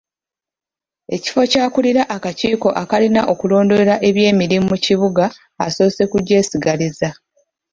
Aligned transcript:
Ekifo 1.15 1.41
ky’akulira 1.51 2.03
akakiiko 2.15 2.69
akalina 2.81 3.21
okulondoola 3.33 3.95
eby’emirimu 4.07 4.65
mu 4.71 4.77
kibuga 4.85 5.25
asoose 5.65 6.03
kugyesigaliza. 6.11 7.09